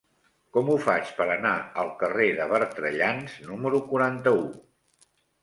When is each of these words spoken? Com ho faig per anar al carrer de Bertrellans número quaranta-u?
Com 0.55 0.69
ho 0.69 0.77
faig 0.85 1.11
per 1.19 1.27
anar 1.33 1.51
al 1.81 1.91
carrer 1.99 2.31
de 2.39 2.49
Bertrellans 2.55 3.37
número 3.51 3.83
quaranta-u? 3.93 4.43